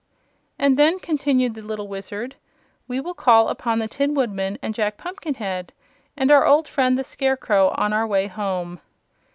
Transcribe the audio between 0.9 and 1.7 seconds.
continued the